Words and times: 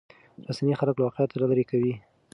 رسنۍ 0.47 0.73
خلک 0.81 0.95
له 0.97 1.03
واقعیت 1.05 1.31
لرې 1.33 1.63
کوي. 1.71 1.93